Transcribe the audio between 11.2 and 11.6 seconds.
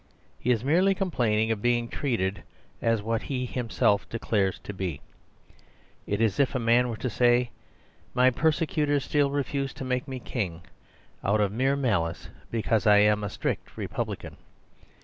out of